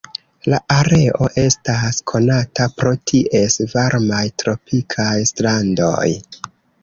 [0.51, 6.09] La areo estas konata pro ties varmaj tropikaj strandoj.